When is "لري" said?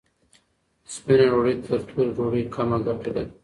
3.15-3.31